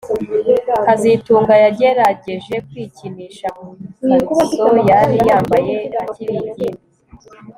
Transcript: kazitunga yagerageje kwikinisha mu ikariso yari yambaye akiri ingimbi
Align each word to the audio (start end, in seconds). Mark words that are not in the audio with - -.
kazitunga 0.85 1.53
yagerageje 1.63 2.53
kwikinisha 2.67 3.47
mu 3.59 3.67
ikariso 4.17 4.67
yari 4.89 5.17
yambaye 5.29 5.75
akiri 6.03 6.33
ingimbi 6.43 6.83